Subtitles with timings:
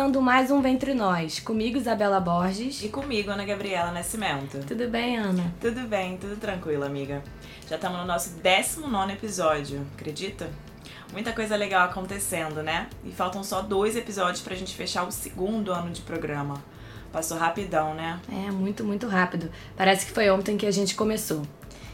[0.00, 1.40] começando mais um Ventre Nós.
[1.40, 2.82] Comigo, Isabela Borges.
[2.82, 4.58] E comigo, Ana Gabriela Nascimento.
[4.66, 5.52] Tudo bem, Ana?
[5.60, 7.22] Tudo bem, tudo tranquilo, amiga.
[7.68, 10.48] Já estamos no nosso 19 episódio, acredita?
[11.12, 12.88] Muita coisa legal acontecendo, né?
[13.04, 16.54] E faltam só dois episódios pra gente fechar o segundo ano de programa.
[17.12, 18.18] Passou rapidão, né?
[18.32, 19.50] É, muito, muito rápido.
[19.76, 21.42] Parece que foi ontem que a gente começou.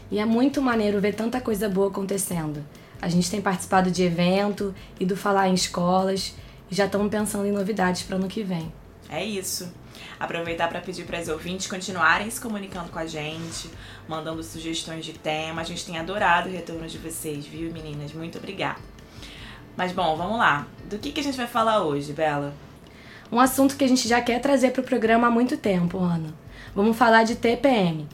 [0.09, 2.63] E é muito maneiro ver tanta coisa boa acontecendo.
[3.01, 6.33] A gente tem participado de evento, ido falar em escolas
[6.69, 8.71] e já estamos pensando em novidades para ano que vem.
[9.09, 9.71] É isso.
[10.19, 13.69] Aproveitar para pedir para as ouvintes continuarem se comunicando com a gente,
[14.07, 15.61] mandando sugestões de tema.
[15.61, 18.13] A gente tem adorado o retorno de vocês, viu, meninas?
[18.13, 18.79] Muito obrigada.
[19.75, 20.67] Mas bom, vamos lá.
[20.89, 22.53] Do que, que a gente vai falar hoje, Bela?
[23.31, 26.33] Um assunto que a gente já quer trazer para o programa há muito tempo, Ana.
[26.73, 28.07] Vamos falar de TPM,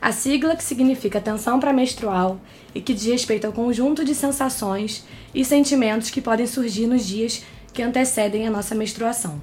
[0.00, 2.40] a sigla que significa tensão pré-menstrual
[2.74, 7.44] e que diz respeito ao conjunto de sensações e sentimentos que podem surgir nos dias
[7.72, 9.40] que antecedem a nossa menstruação.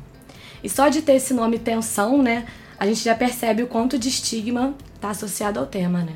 [0.63, 2.45] E só de ter esse nome tensão, né,
[2.77, 6.13] a gente já percebe o quanto de estigma está associado ao tema, né?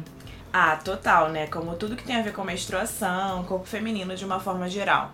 [0.52, 1.48] Ah, total, né?
[1.48, 5.12] Como tudo que tem a ver com menstruação, corpo feminino de uma forma geral.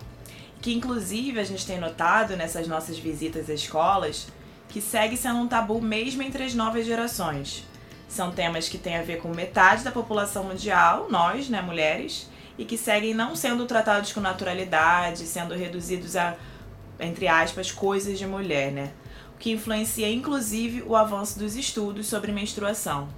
[0.60, 4.26] Que inclusive a gente tem notado nessas nossas visitas às escolas
[4.68, 7.64] que segue sendo um tabu mesmo entre as novas gerações.
[8.08, 12.64] São temas que têm a ver com metade da população mundial, nós, né, mulheres, e
[12.64, 16.36] que seguem não sendo tratados com naturalidade, sendo reduzidos a,
[17.00, 18.90] entre aspas, coisas de mulher, né?
[19.34, 23.08] O que influencia inclusive o avanço dos estudos sobre menstruação.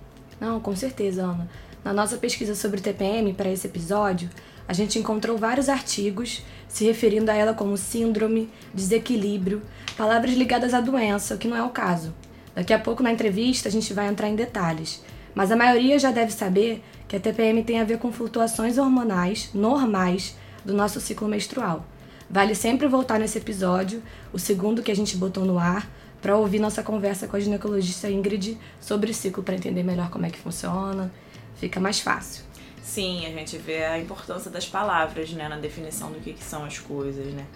[0.40, 1.48] Não, com certeza, Ana.
[1.84, 4.30] Na nossa pesquisa sobre TPM para esse episódio,
[4.66, 9.62] a gente encontrou vários artigos se referindo a ela como síndrome, desequilíbrio,
[9.96, 12.14] palavras ligadas à doença, o que não é o caso.
[12.54, 15.02] Daqui a pouco na entrevista a gente vai entrar em detalhes,
[15.34, 19.50] mas a maioria já deve saber que a TPM tem a ver com flutuações hormonais
[19.52, 21.84] normais do nosso ciclo menstrual.
[22.32, 24.02] Vale sempre voltar nesse episódio,
[24.32, 25.86] o segundo que a gente botou no ar,
[26.22, 30.24] para ouvir nossa conversa com a ginecologista Ingrid sobre o ciclo para entender melhor como
[30.24, 31.12] é que funciona.
[31.56, 32.42] Fica mais fácil.
[32.82, 36.64] Sim, a gente vê a importância das palavras, né, na definição do que, que são
[36.64, 37.46] as coisas, né?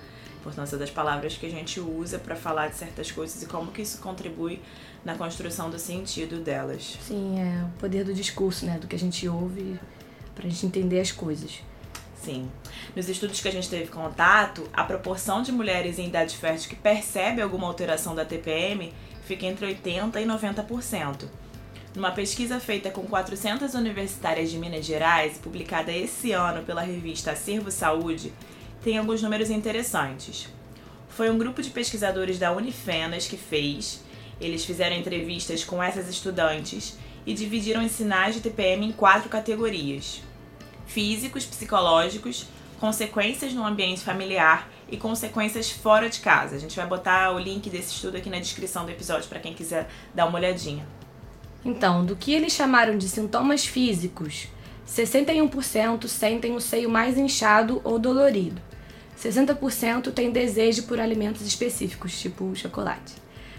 [0.40, 3.82] importância das palavras que a gente usa para falar de certas coisas e como que
[3.82, 4.60] isso contribui
[5.04, 6.98] na construção do sentido delas.
[7.00, 9.80] Sim, é o poder do discurso, né, do que a gente ouve
[10.34, 11.62] para a gente entender as coisas.
[12.22, 12.50] Sim.
[12.94, 16.76] Nos estudos que a gente teve contato, a proporção de mulheres em idade fértil que
[16.76, 21.28] percebe alguma alteração da TPM fica entre 80% e 90%.
[21.94, 27.70] Numa pesquisa feita com 400 universitárias de Minas Gerais, publicada esse ano pela revista Acervo
[27.70, 28.32] Saúde,
[28.84, 30.48] tem alguns números interessantes.
[31.08, 34.04] Foi um grupo de pesquisadores da Unifenas que fez.
[34.38, 40.20] Eles fizeram entrevistas com essas estudantes e dividiram os sinais de TPM em quatro categorias:
[40.86, 42.46] físicos, psicológicos,
[42.80, 46.56] consequências no ambiente familiar e consequências fora de casa.
[46.56, 49.54] A gente vai botar o link desse estudo aqui na descrição do episódio para quem
[49.54, 50.86] quiser dar uma olhadinha.
[51.64, 54.48] Então, do que eles chamaram de sintomas físicos,
[54.86, 58.62] 61% sentem o seio mais inchado ou dolorido.
[59.18, 63.14] 60% têm desejo por alimentos específicos, tipo chocolate.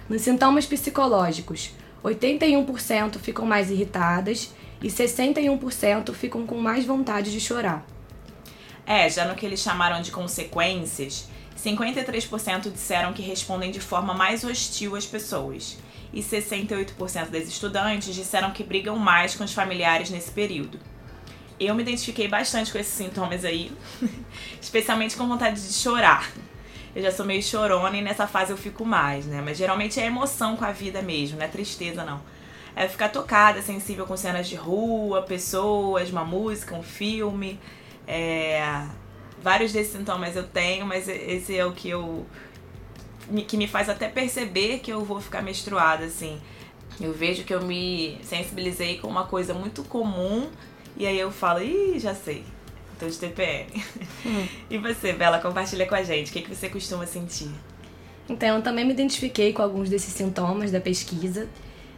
[0.07, 1.71] Nos sintomas psicológicos,
[2.03, 7.85] 81% ficam mais irritadas e 61% ficam com mais vontade de chorar.
[8.85, 11.27] É, já no que eles chamaram de consequências,
[11.57, 15.77] 53% disseram que respondem de forma mais hostil às pessoas,
[16.13, 20.79] e 68% das estudantes disseram que brigam mais com os familiares nesse período
[21.59, 23.71] eu me identifiquei bastante com esses sintomas aí,
[24.61, 26.29] especialmente com vontade de chorar.
[26.95, 29.41] Eu já sou meio chorona e nessa fase eu fico mais, né?
[29.43, 32.21] Mas geralmente é emoção com a vida mesmo, não é tristeza não.
[32.79, 37.59] É ficar tocada, sensível com cenas de rua, pessoas, uma música, um filme.
[38.07, 38.85] É...
[39.41, 42.23] Vários desses sintomas eu tenho, mas esse é o que eu
[43.47, 46.39] que me faz até perceber que eu vou ficar menstruada, assim.
[47.01, 50.47] Eu vejo que eu me sensibilizei com uma coisa muito comum
[50.95, 52.43] e aí eu falo, ih, já sei.
[52.99, 53.83] Tô de TPM.
[54.23, 54.47] Hum.
[54.69, 56.29] E você, Bela, compartilha com a gente.
[56.29, 57.49] O que, que você costuma sentir?
[58.29, 61.49] Então, eu também me identifiquei com alguns desses sintomas da pesquisa.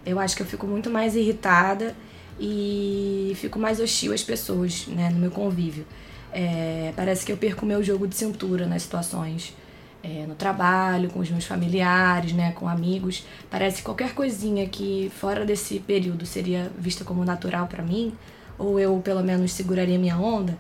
[0.09, 1.95] Eu acho que eu fico muito mais irritada
[2.39, 5.85] e fico mais hostil às pessoas, né, no meu convívio.
[6.31, 9.55] É, parece que eu perco meu jogo de cintura nas situações.
[10.01, 13.25] É, no trabalho, com os meus familiares, né, com amigos.
[13.49, 18.13] Parece que qualquer coisinha que fora desse período seria vista como natural para mim,
[18.57, 20.57] ou eu pelo menos seguraria minha onda,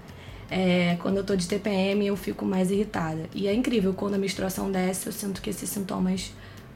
[0.51, 3.29] é, quando eu tô de TPM eu fico mais irritada.
[3.33, 6.33] E é incrível, quando a menstruação desce, eu sinto que esses sintomas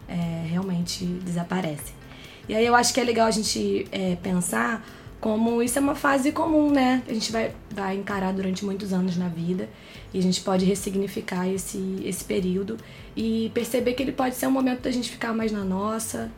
[0.08, 2.03] é, realmente desaparecem.
[2.48, 4.86] E aí eu acho que é legal a gente é, pensar
[5.24, 7.02] como isso é uma fase comum, né?
[7.08, 9.70] A gente vai, vai encarar durante muitos anos na vida
[10.14, 12.78] e a gente pode ressignificar esse, esse período
[13.16, 16.30] e perceber que ele pode ser um momento da gente ficar mais na nossa,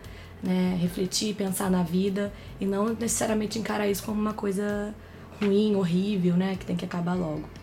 [0.43, 0.77] né?
[0.79, 2.31] Refletir, pensar na vida
[2.61, 4.93] e não necessariamente encarar isso como uma coisa
[5.41, 6.55] ruim, horrível, né?
[6.55, 7.54] Que tem que acabar logo.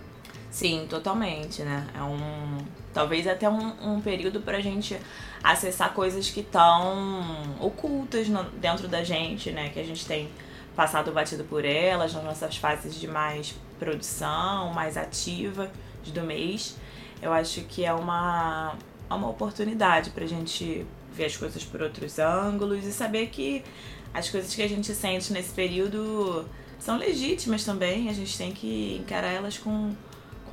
[0.52, 1.88] Sim, totalmente, né?
[1.96, 2.58] É um.
[2.92, 4.94] Talvez até um, um período pra gente
[5.42, 9.70] acessar coisas que estão ocultas no, dentro da gente, né?
[9.70, 10.28] Que a gente tem
[10.76, 15.70] passado batido por elas nas nossas fases de mais produção, mais ativa
[16.06, 16.76] do mês.
[17.22, 18.74] Eu acho que é uma,
[19.08, 23.64] é uma oportunidade pra gente ver as coisas por outros ângulos e saber que
[24.12, 26.44] as coisas que a gente sente nesse período
[26.78, 28.10] são legítimas também.
[28.10, 29.94] A gente tem que encarar elas com,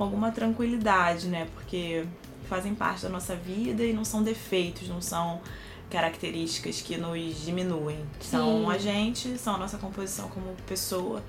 [0.00, 1.46] com alguma tranquilidade, né?
[1.52, 2.06] Porque
[2.48, 5.42] fazem parte da nossa vida e não são defeitos, não são
[5.90, 7.98] características que nos diminuem.
[8.18, 8.70] São Sim.
[8.70, 11.22] a gente, são a nossa composição como pessoa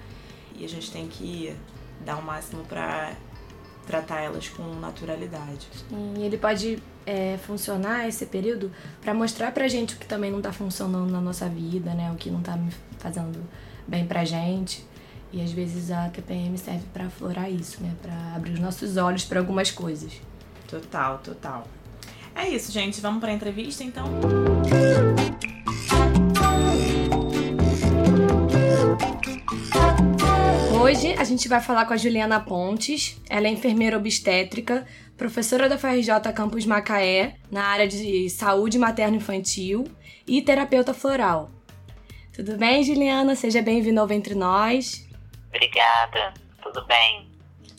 [0.55, 1.53] e a gente tem que
[2.05, 3.11] dar o máximo para
[3.85, 5.67] tratar elas com naturalidade.
[6.17, 8.71] E ele pode é, funcionar esse período
[9.01, 12.09] para mostrar pra gente o que também não tá funcionando na nossa vida, né?
[12.09, 12.57] O que não tá
[12.99, 13.43] fazendo
[13.85, 14.89] bem pra gente.
[15.33, 17.93] E às vezes a TPM serve para aflorar isso, né?
[18.01, 20.13] Para abrir os nossos olhos para algumas coisas.
[20.67, 21.67] Total, total.
[22.35, 22.99] É isso, gente.
[22.99, 24.05] Vamos para a entrevista então?
[30.81, 33.17] Hoje a gente vai falar com a Juliana Pontes.
[33.29, 34.85] Ela é enfermeira obstétrica,
[35.15, 39.85] professora da FRJ Campus Macaé, na área de saúde materno-infantil
[40.27, 41.49] e terapeuta floral.
[42.33, 43.35] Tudo bem, Juliana?
[43.35, 45.10] Seja bem-vinda ao Ventre Nós.
[45.53, 46.33] Obrigada,
[46.63, 47.29] tudo bem.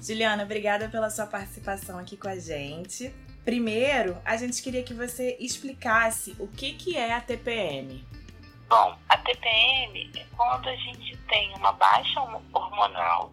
[0.01, 3.15] Juliana, obrigada pela sua participação aqui com a gente.
[3.45, 8.05] Primeiro, a gente queria que você explicasse o que, que é a TPM.
[8.69, 12.21] Bom, a TPM é quando a gente tem uma baixa
[12.53, 13.33] hormonal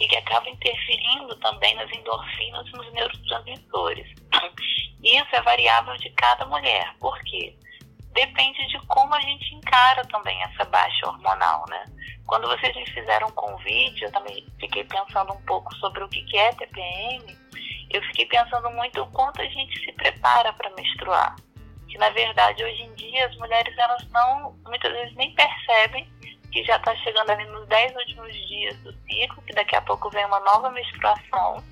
[0.00, 4.06] e que acaba interferindo também nas endorfinas e nos neurotransmissores.
[5.04, 7.54] Isso é variável de cada mulher, por quê?
[8.14, 11.84] Depende de como a gente encara também essa baixa hormonal, né?
[12.26, 16.38] Quando vocês me fizeram um convite, eu também fiquei pensando um pouco sobre o que
[16.38, 17.44] é TPM
[17.94, 21.36] eu fiquei pensando muito o quanto a gente se prepara para menstruar.
[21.88, 26.08] Que na verdade hoje em dia as mulheres elas não, muitas vezes nem percebem
[26.50, 30.10] que já está chegando ali nos 10 últimos dias do ciclo, que daqui a pouco
[30.10, 31.62] vem uma nova menstruação.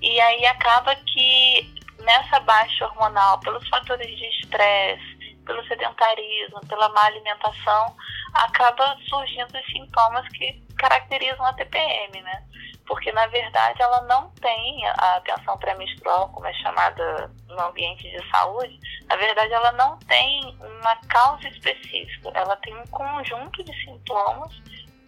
[0.00, 5.07] E aí acaba que nessa baixa hormonal, pelos fatores de estresse,
[5.48, 7.96] pelo sedentarismo, pela má alimentação,
[8.34, 12.44] acaba surgindo os sintomas que caracterizam a TPM, né?
[12.88, 18.30] porque na verdade ela não tem a atenção pré-menstrual, como é chamada no ambiente de
[18.30, 24.50] saúde, na verdade ela não tem uma causa específica, ela tem um conjunto de sintomas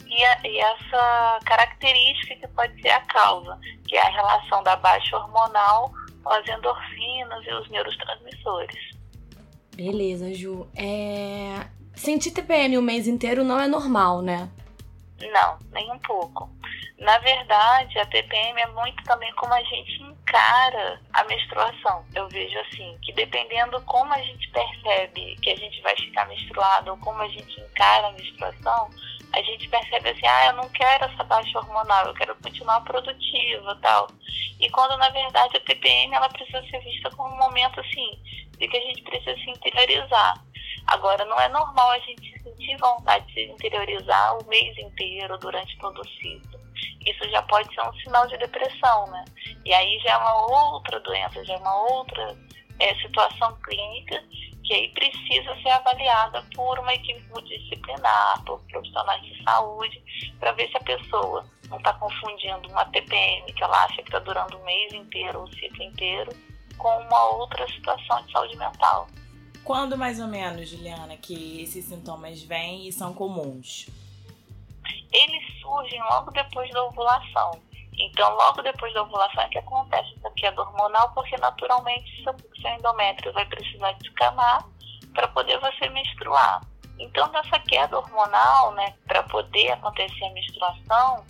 [0.06, 3.58] e, a, e essa característica que pode ser a causa,
[3.88, 5.90] que é a relação da baixa hormonal
[6.22, 8.89] com as endorfinas e os neurotransmissores.
[9.80, 10.68] Beleza, Ju.
[10.76, 11.66] É...
[11.94, 14.50] Sentir TPM o mês inteiro não é normal, né?
[15.32, 16.50] Não, nem um pouco.
[16.98, 22.04] Na verdade, a TPM é muito também como a gente encara a menstruação.
[22.14, 26.90] Eu vejo assim, que dependendo como a gente percebe que a gente vai ficar menstruado
[26.90, 28.90] ou como a gente encara a menstruação,
[29.32, 33.78] a gente percebe assim, ah, eu não quero essa baixa hormonal, eu quero continuar produtiva
[33.82, 34.08] tal.
[34.60, 38.18] E quando na verdade a TPM ela precisa ser vista como um momento assim,
[38.58, 40.34] de que a gente precisa se interiorizar.
[40.86, 45.78] Agora, não é normal a gente sentir vontade de se interiorizar o mês inteiro durante
[45.78, 46.60] todo o ciclo
[47.06, 49.24] isso já pode ser um sinal de depressão, né?
[49.64, 52.36] E aí já é uma outra doença, já é uma outra
[52.78, 54.22] é, situação clínica
[54.70, 60.00] que aí precisa ser avaliada por uma equipe multidisciplinar, por profissionais de saúde,
[60.38, 64.20] para ver se a pessoa não está confundindo uma TPM, que ela acha que está
[64.20, 66.30] durando o mês inteiro, o ciclo inteiro,
[66.78, 69.08] com uma outra situação de saúde mental.
[69.64, 73.88] Quando mais ou menos, Juliana, que esses sintomas vêm e são comuns?
[75.12, 77.60] eles surgem logo depois da ovulação.
[78.00, 82.70] Então, logo depois da ovulação é que acontece essa queda hormonal, porque naturalmente seu, seu
[82.70, 84.64] endométrio vai precisar descamar
[85.14, 86.62] para poder você menstruar.
[86.98, 91.24] Então, nessa queda hormonal, né, para poder acontecer a menstruação,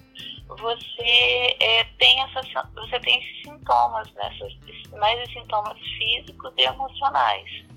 [0.48, 7.69] você é, tem essa, você tem esses sintomas, né, os sintomas físicos e emocionais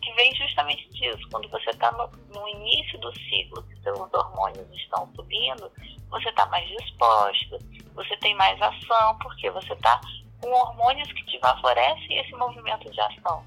[0.00, 1.28] que vem justamente disso.
[1.30, 5.70] Quando você está no, no, início do ciclo, que seus hormônios estão subindo,
[6.08, 7.58] você está mais disposto,
[7.94, 10.00] você tem mais ação, porque você está
[10.40, 13.44] com hormônios que te favorecem esse movimento de ação.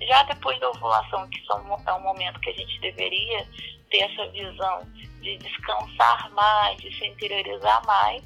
[0.00, 3.46] Já depois da ovulação, que são, é um momento que a gente deveria
[3.90, 4.80] ter essa visão
[5.20, 8.22] de descansar mais, de se interiorizar mais,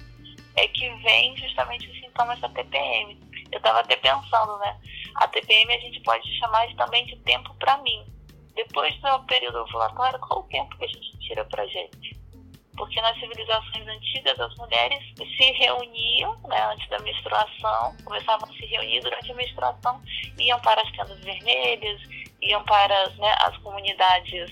[0.56, 3.20] é que vem justamente os sintomas da TPM.
[3.52, 4.76] Eu estava até pensando, né?
[5.16, 8.04] A TPM a gente pode chamar também de tempo para mim.
[8.54, 12.16] Depois do período ovulatório, qual o tempo que a gente tira para gente?
[12.76, 18.66] Porque nas civilizações antigas as mulheres se reuniam né, antes da menstruação, começavam a se
[18.66, 20.02] reunir durante a menstruação,
[20.38, 22.02] iam para as tendas vermelhas,
[22.42, 24.50] iam para né, as comunidades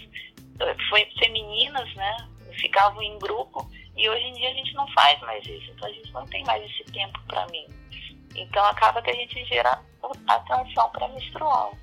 [0.88, 2.16] foi femininas, né?
[2.60, 5.70] Ficavam em grupo e hoje em dia a gente não faz mais isso.
[5.72, 7.66] Então a gente não tem mais esse tempo para mim.
[8.34, 9.80] Então acaba que a gente gera
[10.26, 11.74] atenção para menstrual.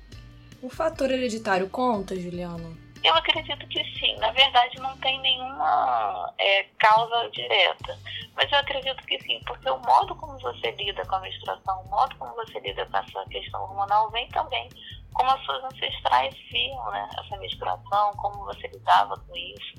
[0.62, 2.76] O fator hereditário conta, Juliana?
[3.02, 4.16] Eu acredito que sim.
[4.18, 7.98] Na verdade, não tem nenhuma é, causa direta.
[8.34, 11.88] Mas eu acredito que sim, porque o modo como você lida com a menstruação, o
[11.90, 14.68] modo como você lida com essa questão hormonal, vem também
[15.12, 19.74] como as suas ancestrais viam né, essa menstruação, como você lidava com isso.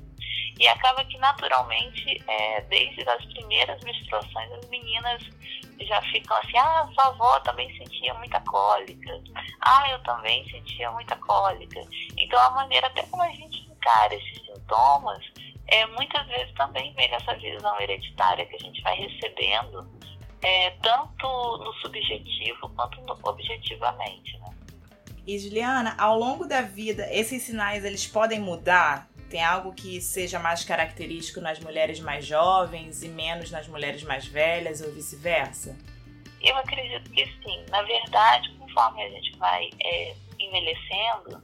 [0.59, 5.23] E acaba que, naturalmente, é, desde as primeiras menstruações, as meninas
[5.81, 9.21] já ficam assim: ah, sua avó também sentia muita cólica.
[9.61, 11.81] Ah, eu também sentia muita cólica.
[12.17, 15.23] Então, a maneira até como a gente encara esses sintomas,
[15.67, 19.87] é, muitas vezes também vem essa visão hereditária que a gente vai recebendo,
[20.41, 24.37] é, tanto no subjetivo quanto no objetivamente.
[24.39, 24.49] Né?
[25.25, 29.07] E Juliana, ao longo da vida, esses sinais eles podem mudar?
[29.33, 34.27] Tem algo que seja mais característico nas mulheres mais jovens e menos nas mulheres mais
[34.27, 35.75] velhas ou vice-versa?
[36.39, 37.65] Eu acredito que sim.
[37.71, 41.41] Na verdade, conforme a gente vai é, envelhecendo,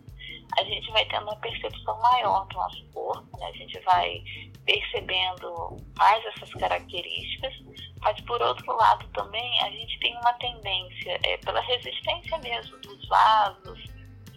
[0.55, 3.47] a gente vai tendo uma percepção maior do nosso corpo, né?
[3.47, 4.23] a gente vai
[4.67, 7.55] percebendo mais essas características,
[8.01, 13.07] mas por outro lado também a gente tem uma tendência, é, pela resistência mesmo dos
[13.07, 13.83] vasos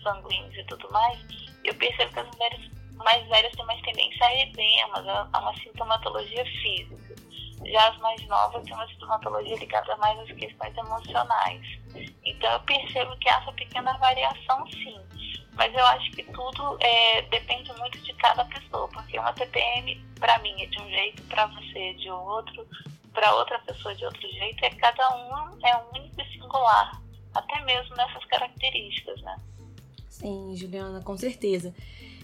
[0.02, 1.18] sanguíneos e tudo mais,
[1.64, 6.44] eu percebo que as mulheres mais velhas têm mais tendência a edemas, a uma sintomatologia
[6.44, 7.14] física.
[7.64, 11.62] Já as mais novas têm uma sintomatologia ligada mais às questões emocionais.
[12.24, 15.00] Então eu percebo que há essa pequena variação sim.
[15.54, 20.38] Mas eu acho que tudo é, depende muito de cada pessoa, porque uma TPM, para
[20.38, 22.66] mim, é de um jeito, para você é de outro,
[23.12, 26.98] para outra pessoa de outro jeito, é cada um é único e singular,
[27.34, 29.36] até mesmo nessas características, né?
[30.08, 31.74] Sim, Juliana, com certeza.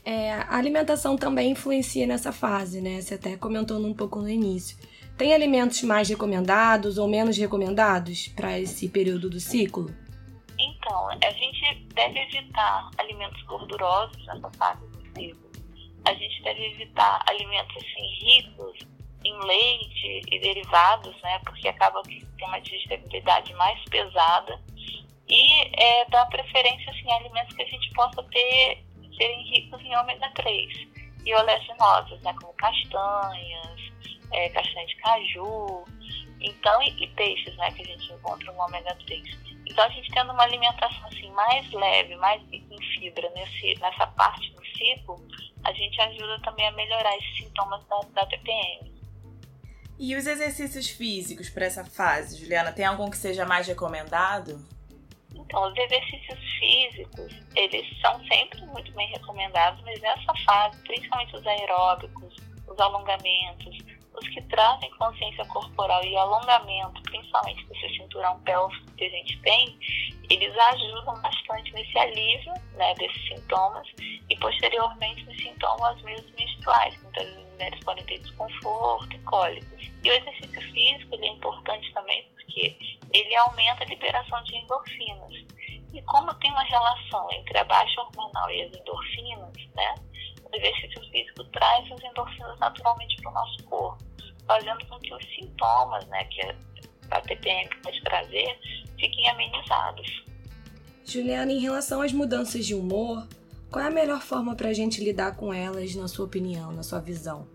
[0.09, 2.99] É, a alimentação também influencia nessa fase, né?
[2.99, 4.75] Você até comentou um pouco no início.
[5.19, 9.95] Tem alimentos mais recomendados ou menos recomendados para esse período do ciclo?
[10.59, 15.53] Então, a gente deve evitar alimentos gordurosos nessa fase do ciclo.
[16.07, 18.79] A gente deve evitar alimentos assim, ricos
[19.23, 21.39] em leite e derivados, né?
[21.45, 24.59] Porque acaba que tem uma digestibilidade mais pesada.
[25.29, 28.88] E é, dar preferência assim, a alimentos que a gente possa ter
[29.19, 30.89] serem ricos em ômega 3
[31.27, 32.35] e oleaginosas, né?
[32.41, 33.81] Como castanhas,
[34.33, 35.85] é, castanha de caju,
[36.41, 37.71] então, e, e, peixes, né?
[37.73, 39.39] Que a gente encontra no ômega 3.
[39.67, 44.51] Então, a gente tendo uma alimentação assim mais leve, mais em fibra nesse, nessa parte
[44.53, 45.17] do ciclo,
[45.65, 48.99] a gente ajuda também a melhorar esses sintomas da, da TPM.
[49.99, 54.65] E os exercícios físicos para essa fase, Juliana, tem algum que seja mais recomendado?
[55.49, 61.47] Então, os exercícios físicos, eles são sempre muito bem recomendados, mas nessa fase, principalmente os
[61.47, 62.37] aeróbicos,
[62.67, 63.79] os alongamentos,
[64.13, 69.79] os que trazem consciência corporal e alongamento, principalmente desse cinturão pélvico que a gente tem,
[70.29, 73.89] eles ajudam bastante nesse alívio né, desses sintomas
[74.29, 77.03] e posteriormente nos sintomas mesmo menstruais.
[77.03, 79.91] Muitas as mulheres podem ter desconforto e cólicos.
[80.05, 82.77] E o exercício físico ele é importante também porque
[83.13, 85.35] ele aumenta a liberação de endorfinas.
[85.93, 89.95] E como tem uma relação entre a baixa hormonal e as endorfinas, né?
[90.51, 94.09] O exercício físico traz as endorfinas naturalmente para o nosso corpo
[94.47, 96.41] fazendo com que os sintomas né, que
[97.11, 98.59] a TPM pode trazer
[98.99, 100.25] fiquem amenizados.
[101.05, 103.29] Juliana, em relação às mudanças de humor,
[103.71, 106.83] qual é a melhor forma para a gente lidar com elas, na sua opinião, na
[106.83, 107.47] sua visão?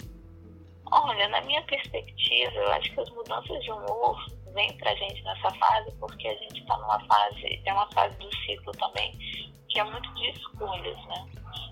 [0.92, 4.24] Olha, na minha perspectiva, eu acho que as mudanças de humor
[4.54, 8.18] vêm para a gente nessa fase porque a gente está numa fase, é uma fase
[8.18, 9.12] do ciclo também,
[9.70, 11.28] que é muito de escolhas, né?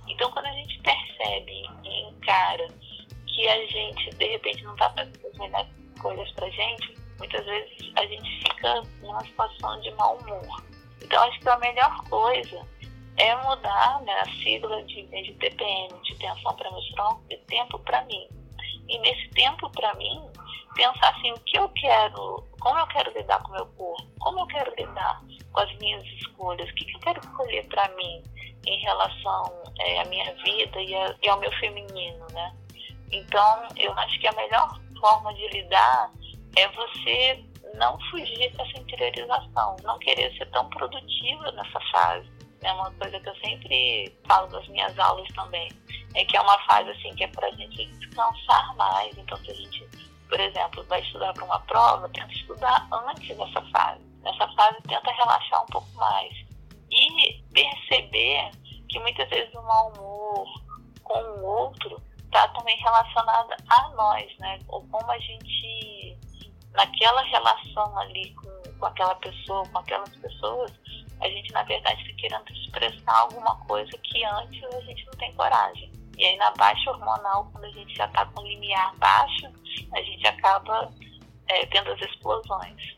[0.08, 2.68] Então, quando a gente percebe e encara
[3.28, 5.70] que a gente, de repente, não está fazendo as melhores
[6.02, 10.64] coisas pra gente, muitas vezes a gente fica numa situação de mau humor.
[11.02, 12.68] Então, acho que a melhor coisa
[13.18, 18.28] é mudar né, a sigla de, de TPM, de tensão pré-menstrual, de tempo para mim.
[18.88, 20.30] E nesse tempo para mim,
[20.76, 24.39] pensar assim, o que eu quero, como eu quero lidar com o meu corpo, como
[24.39, 28.24] eu quero lidar com as minhas escolhas, o que eu quero escolher para mim
[28.65, 32.56] em relação é, à minha vida e, a, e ao meu feminino, né?
[33.12, 36.12] Então, eu acho que a melhor forma de lidar
[36.56, 37.44] é você
[37.75, 42.30] não fugir dessa interiorização, não querer ser tão produtiva nessa fase.
[42.62, 45.70] É uma coisa que eu sempre falo nas minhas aulas também,
[46.13, 49.18] é que é uma fase assim que é para a gente descansar mais.
[49.18, 49.89] Então, se a gente,
[50.32, 54.00] por exemplo, vai estudar para uma prova, tenta estudar antes dessa fase.
[54.24, 56.34] Nessa fase, tenta relaxar um pouco mais
[56.90, 58.50] e perceber
[58.88, 60.48] que muitas vezes o mau humor
[61.04, 64.58] com o outro está também relacionado a nós, né?
[64.70, 66.18] Ou como a gente
[66.72, 70.72] naquela relação ali com, com aquela pessoa, com aquelas pessoas,
[71.20, 75.34] a gente na verdade está querendo expressar alguma coisa que antes a gente não tem
[75.34, 75.92] coragem.
[76.18, 79.48] E aí na baixa hormonal, quando a gente já está com o limiar baixo,
[79.94, 80.91] a gente acaba
[81.48, 82.98] é, tendo as explosões.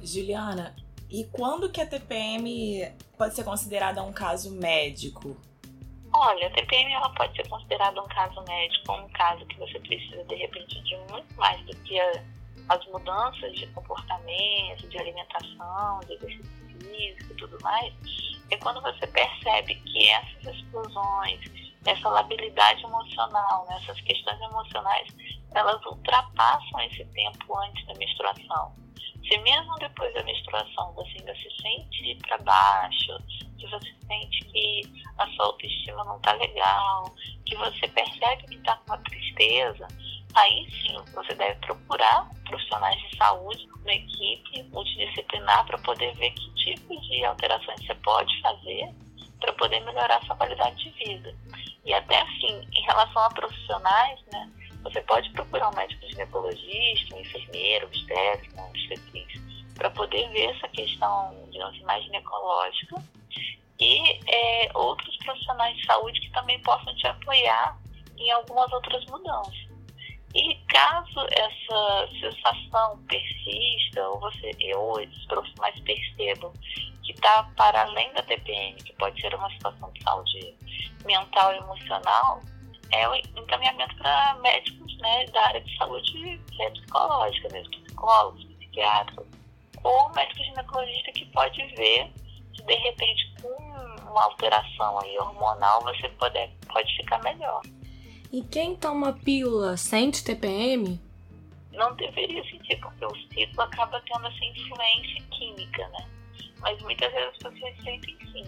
[0.00, 0.74] Juliana,
[1.10, 5.36] e quando que a TPM pode ser considerada um caso médico?
[6.14, 10.24] Olha, a TPM ela pode ser considerada um caso médico, um caso que você precisa
[10.24, 12.22] de repente de muito mais do que a
[12.68, 17.92] as mudanças de comportamento, de alimentação, de exercício físico e tudo mais,
[18.50, 21.40] é quando você percebe que essas explosões,
[21.86, 25.08] essa labilidade emocional, né, essas questões emocionais,
[25.54, 28.74] elas ultrapassam esse tempo antes da menstruação.
[29.28, 33.18] Se mesmo depois da menstruação você ainda se sente para baixo,
[33.58, 34.82] se você sente que
[35.18, 37.14] a sua autoestima não está legal,
[37.46, 39.86] que você percebe que está com uma tristeza,
[40.34, 46.54] aí sim você deve procurar profissionais de saúde, uma equipe multidisciplinar para poder ver que
[46.54, 48.92] tipo de alterações você pode fazer
[49.42, 51.34] para poder melhorar a sua qualidade de vida.
[51.84, 54.50] E até assim, em relação a profissionais, né,
[54.82, 59.40] você pode procurar um médico ginecologista, um enfermeiro, obstétrico, um obstetriz,
[59.74, 63.02] para poder ver essa questão, digamos assim, mais ginecológica
[63.80, 67.76] e é, outros profissionais de saúde que também possam te apoiar
[68.16, 69.72] em algumas outras mudanças.
[70.34, 76.52] E caso essa sensação persista, ou você ou esses profissionais percebam
[77.02, 80.56] que está para além da TPM, que pode ser uma situação de saúde
[81.04, 82.40] mental e emocional,
[82.92, 89.26] é o encaminhamento para médicos né, da área de saúde é psicológica, mesmo, psicólogos, psiquiatras,
[89.82, 92.12] ou médico ginecologista que pode ver
[92.54, 93.48] se de repente com
[94.10, 97.62] uma alteração aí hormonal você pode, pode ficar melhor.
[98.30, 101.00] E quem toma pílula sente TPM?
[101.72, 106.06] Não deveria sentir, porque o ciclo acaba tendo essa influência química, né?
[106.60, 108.44] Mas muitas vezes as pessoas sentem sim.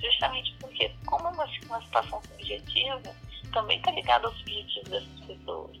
[0.00, 3.14] Justamente porque, como é uma, uma situação subjetiva,
[3.52, 5.76] também está ligada aos objetivos dessas pessoas.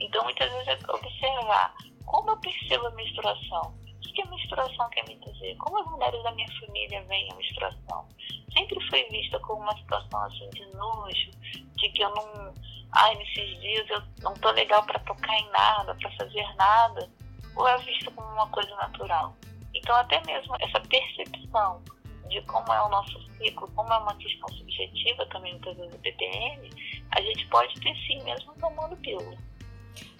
[0.00, 3.74] Então, muitas vezes é observar como eu percebo a menstruação.
[3.86, 5.56] O que a menstruação quer me dizer?
[5.56, 8.06] Como as mulheres da minha família veem a menstruação?
[8.52, 11.30] Sempre foi vista como uma situação assim de nojo,
[11.76, 12.52] de que eu não
[12.92, 17.08] ai, nesses dias eu não tô legal para tocar em nada, para fazer nada,
[17.56, 19.34] ou é visto como uma coisa natural.
[19.74, 21.82] Então, até mesmo essa percepção
[22.28, 25.98] de como é o nosso ciclo, como é uma questão subjetiva também, muitas vezes, do
[25.98, 26.70] BPM,
[27.10, 29.36] a gente pode ter sim, mesmo tomando pílula.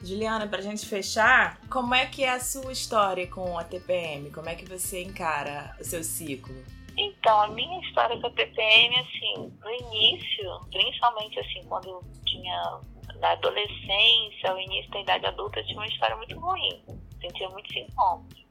[0.02, 4.30] Juliana, pra gente fechar, como é que é a sua história com a TPM?
[4.30, 6.54] Como é que você encara o seu ciclo?
[6.96, 12.80] Então, a minha história com a TPM, assim, no início, principalmente assim, quando eu tinha
[13.18, 16.82] na adolescência, o início da idade adulta, eu tinha uma história muito ruim.
[17.20, 18.42] Sentia muito sintomas.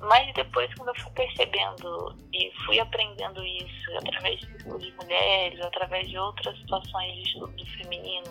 [0.00, 5.60] Mas depois, quando eu fui percebendo e fui aprendendo isso através de estudo de mulheres,
[5.60, 8.26] através de outras situações de estudo do feminino,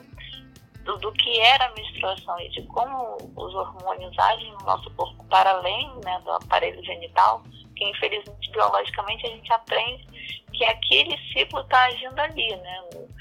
[0.83, 5.23] do, do, que era a menstruação e de como os hormônios agem no nosso corpo
[5.25, 7.41] para além né, do aparelho genital,
[7.75, 10.05] que infelizmente biologicamente a gente aprende
[10.53, 12.83] que aquele ciclo está agindo ali, né?
[12.93, 13.15] No,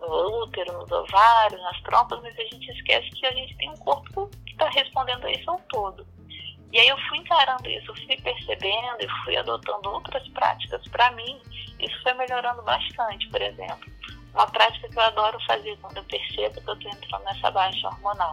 [0.00, 3.76] no, útero, nos ovários, nas trompas, mas a gente esquece que a gente tem um
[3.76, 6.06] corpo que está respondendo a isso ao todo.
[6.72, 10.86] E aí eu fui encarando isso, fui percebendo e fui adotando outras práticas.
[10.88, 11.40] Para mim,
[11.80, 13.90] isso foi melhorando bastante, por exemplo.
[14.32, 17.88] Uma prática que eu adoro fazer quando eu percebo que eu estou entrando nessa baixa
[17.88, 18.32] hormonal.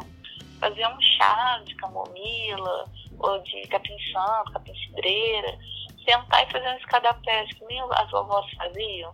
[0.60, 2.86] Fazer um chá de camomila,
[3.20, 5.58] ou de capim santo, capim cidreira,
[6.08, 9.12] sentar e fazer um escadapés que nem as vovós faziam,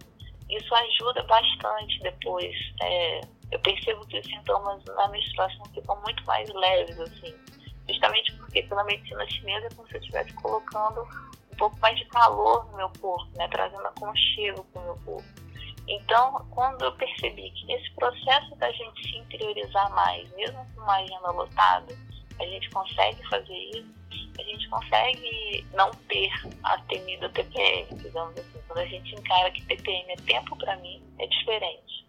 [0.50, 2.56] isso ajuda bastante depois.
[2.82, 7.34] É, eu percebo que os sintomas na menstruação ficam muito mais leves, assim.
[7.88, 11.02] Justamente porque pela medicina chinesa é como se eu estivesse colocando
[11.52, 13.48] um pouco mais de calor no meu corpo, né?
[13.50, 15.44] Trazendo aconchego para o meu corpo.
[15.88, 20.96] Então, quando eu percebi que nesse processo da gente se interiorizar mais, mesmo com uma
[20.96, 21.98] agenda lotada,
[22.40, 23.94] a gente consegue fazer isso,
[24.40, 26.32] a gente consegue não ter
[26.64, 28.60] a temida TPM, digamos assim.
[28.68, 32.03] Quando a gente encara que TPM é tempo para mim, é diferente.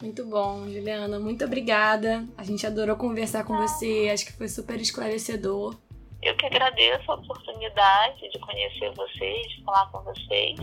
[0.00, 1.18] Muito bom, Juliana.
[1.18, 2.24] Muito obrigada.
[2.36, 4.10] A gente adorou conversar com você.
[4.12, 5.74] Acho que foi super esclarecedor.
[6.22, 10.58] Eu que agradeço a oportunidade de conhecer vocês, de falar com vocês.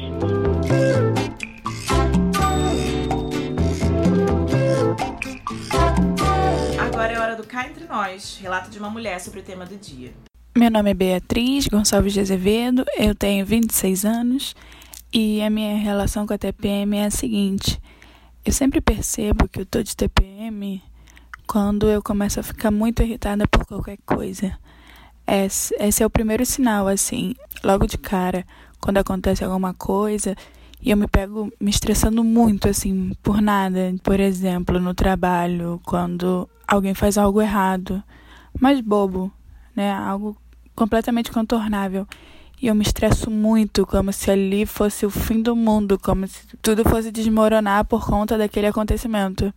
[6.79, 9.77] Agora é hora do Cá Entre Nós, relato de uma mulher sobre o tema do
[9.77, 10.13] dia.
[10.55, 14.55] Meu nome é Beatriz Gonçalves de Azevedo, eu tenho 26 anos
[15.11, 17.79] e a minha relação com a TPM é a seguinte:
[18.45, 20.83] eu sempre percebo que eu tô de TPM
[21.47, 24.57] quando eu começo a ficar muito irritada por qualquer coisa.
[25.25, 28.45] Esse, esse é o primeiro sinal, assim, logo de cara,
[28.81, 30.35] quando acontece alguma coisa
[30.81, 33.95] e eu me pego me estressando muito, assim, por nada.
[34.03, 38.03] Por exemplo, no trabalho, quando alguém faz algo errado,
[38.59, 39.31] mais bobo,
[39.73, 39.93] né?
[39.93, 40.35] Algo
[40.75, 42.05] completamente contornável.
[42.63, 46.47] E eu me estresso muito, como se ali fosse o fim do mundo, como se
[46.61, 49.53] tudo fosse desmoronar por conta daquele acontecimento.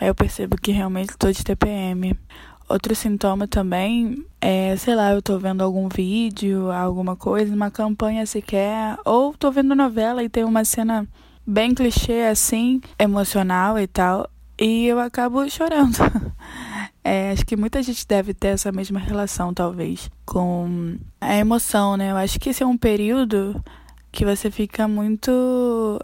[0.00, 2.18] Aí eu percebo que realmente estou de TPM.
[2.66, 8.24] Outro sintoma também é, sei lá, eu tô vendo algum vídeo, alguma coisa, uma campanha
[8.24, 11.06] sequer, ou tô vendo novela e tem uma cena
[11.46, 15.98] bem clichê assim, emocional e tal, e eu acabo chorando.
[17.06, 22.10] É, acho que muita gente deve ter essa mesma relação, talvez, com a emoção, né?
[22.10, 23.62] Eu acho que esse é um período
[24.10, 25.30] que você fica muito.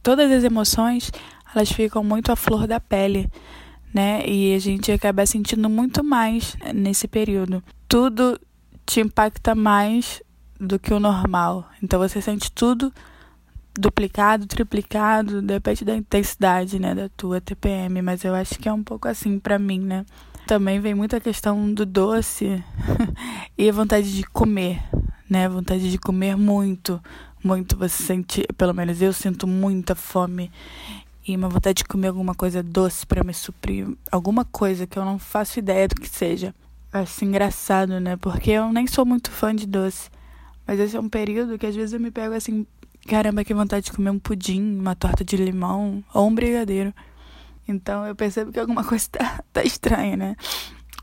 [0.02, 1.10] Todas as emoções,
[1.54, 3.28] elas ficam muito à flor da pele
[3.92, 4.26] né?
[4.26, 7.62] E a gente acaba sentindo muito mais nesse período.
[7.86, 8.40] Tudo
[8.86, 10.22] te impacta mais
[10.58, 11.68] do que o normal.
[11.82, 12.92] Então você sente tudo
[13.78, 18.82] duplicado, triplicado, depende da intensidade, né, da tua TPM, mas eu acho que é um
[18.82, 20.04] pouco assim para mim, né?
[20.46, 22.62] Também vem muita questão do doce
[23.57, 24.83] e a vontade de comer,
[25.28, 25.48] né?
[25.48, 27.00] Vontade de comer muito,
[27.42, 27.76] muito.
[27.76, 30.50] Você sente, pelo menos eu sinto muita fome
[31.26, 35.05] e uma vontade de comer alguma coisa doce para me suprir, alguma coisa que eu
[35.05, 36.55] não faço ideia do que seja.
[36.92, 38.16] Acho engraçado, né?
[38.16, 40.11] Porque eu nem sou muito fã de doce.
[40.66, 42.66] Mas esse é um período que às vezes eu me pego assim,
[43.07, 46.92] caramba, que vontade de comer um pudim, uma torta de limão ou um brigadeiro.
[47.66, 50.37] Então eu percebo que alguma coisa tá, tá estranha, né?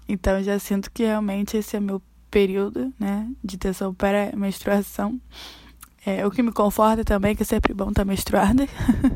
[0.08, 5.20] Então eu já sinto que realmente esse é meu período, né, de tensão para menstruação.
[6.06, 8.66] É, o que me conforta também é que é sempre bom estar menstruada,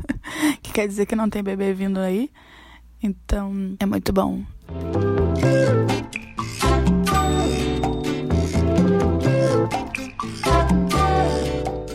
[0.62, 2.30] que quer dizer que não tem bebê vindo aí.
[3.02, 4.42] Então, é muito bom.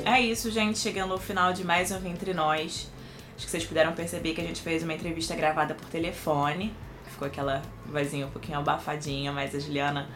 [0.05, 0.77] É isso, gente.
[0.77, 2.89] Chegando ao final de mais um Entre Nós.
[3.39, 6.73] Acho que vocês puderam perceber que a gente fez uma entrevista gravada por telefone.
[7.05, 10.09] Ficou aquela vozinha um pouquinho abafadinha, mas a Juliana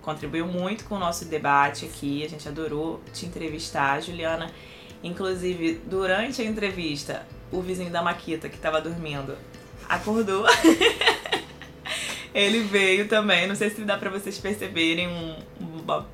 [0.00, 2.24] contribuiu muito com o nosso debate aqui.
[2.24, 4.52] A gente adorou te entrevistar, Juliana.
[5.02, 9.36] Inclusive, durante a entrevista, o vizinho da Maquita, que estava dormindo,
[9.88, 10.46] acordou.
[12.32, 13.48] Ele veio também.
[13.48, 15.34] Não sei se dá para vocês perceberem um,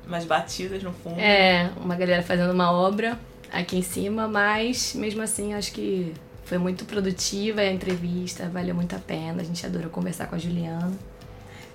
[0.07, 1.19] umas batidas no fundo.
[1.19, 3.19] É, uma galera fazendo uma obra
[3.51, 6.15] aqui em cima, mas mesmo assim acho que
[6.47, 9.41] foi muito produtiva a entrevista, valeu muito a pena.
[9.41, 10.93] A gente adorou conversar com a Juliana.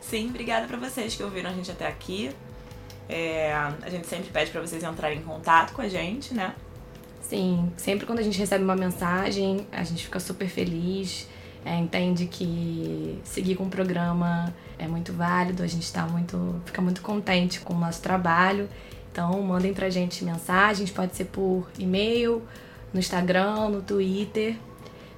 [0.01, 2.31] Sim, obrigada para vocês que ouviram a gente até aqui.
[3.07, 6.55] É, a gente sempre pede para vocês entrarem em contato com a gente, né?
[7.21, 11.29] Sim, sempre quando a gente recebe uma mensagem, a gente fica super feliz,
[11.67, 16.81] é, entende que seguir com o programa é muito válido, a gente tá muito, fica
[16.81, 18.71] muito contente com o nosso trabalho.
[19.13, 22.43] Então, mandem pra gente mensagens, pode ser por e-mail,
[22.93, 24.57] no Instagram, no Twitter.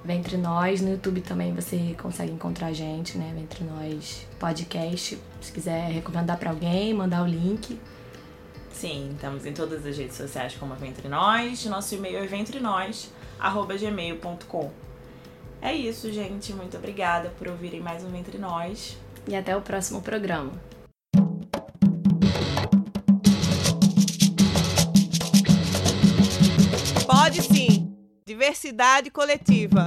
[0.05, 0.83] Ventre Nós.
[0.83, 3.33] No YouTube também você consegue encontrar a gente, né?
[3.35, 5.19] Ventre Nós Podcast.
[5.41, 7.81] Se quiser recomendar para alguém, mandar o link.
[8.71, 11.65] Sim, estamos em todas as redes sociais como Ventre Nós.
[11.67, 14.71] Nosso e-mail é ventrenós@gmail.com.
[15.63, 16.53] É isso, gente.
[16.53, 18.99] Muito obrigada por ouvirem mais um Ventre Nós.
[19.27, 20.53] E até o próximo programa.
[28.44, 29.87] Diversidade coletiva.